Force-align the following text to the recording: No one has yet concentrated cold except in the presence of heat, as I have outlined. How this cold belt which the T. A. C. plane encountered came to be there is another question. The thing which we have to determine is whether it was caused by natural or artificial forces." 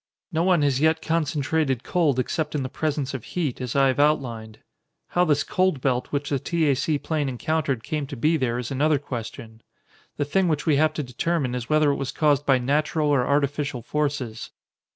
No 0.31 0.41
one 0.41 0.63
has 0.63 0.79
yet 0.81 0.99
concentrated 0.99 1.83
cold 1.83 2.17
except 2.17 2.55
in 2.55 2.63
the 2.63 2.69
presence 2.69 3.13
of 3.13 3.23
heat, 3.23 3.61
as 3.61 3.75
I 3.75 3.85
have 3.89 3.99
outlined. 3.99 4.57
How 5.09 5.23
this 5.25 5.43
cold 5.43 5.79
belt 5.79 6.07
which 6.07 6.31
the 6.31 6.39
T. 6.39 6.67
A. 6.71 6.75
C. 6.75 6.97
plane 6.97 7.29
encountered 7.29 7.83
came 7.83 8.07
to 8.07 8.17
be 8.17 8.35
there 8.35 8.57
is 8.57 8.71
another 8.71 8.97
question. 8.97 9.61
The 10.17 10.25
thing 10.25 10.47
which 10.47 10.65
we 10.65 10.77
have 10.77 10.93
to 10.95 11.03
determine 11.03 11.53
is 11.53 11.69
whether 11.69 11.91
it 11.91 11.97
was 11.97 12.11
caused 12.11 12.47
by 12.47 12.57
natural 12.57 13.09
or 13.09 13.27
artificial 13.27 13.83
forces." 13.83 14.49